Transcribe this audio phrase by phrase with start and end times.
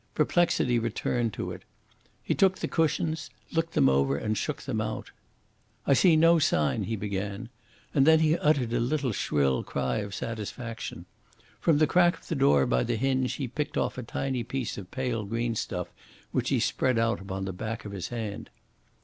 [0.15, 1.61] Perplexity returned to it.
[2.23, 5.11] He took the cushions, looked them over and shook them out.
[5.85, 7.49] "I see no sign" he began,
[7.93, 11.05] and then he uttered a little shrill cry of satisfaction.
[11.59, 14.75] From the crack of the door by the hinge he picked off a tiny piece
[14.75, 15.91] of pale green stuff,
[16.31, 18.49] which he spread out upon the back of his hand.